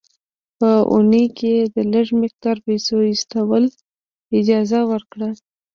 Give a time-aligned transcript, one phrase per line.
[0.57, 3.67] په اونۍ کې یې د لږ مقدار پیسو ایستلو
[4.37, 5.29] اجازه ورکړه.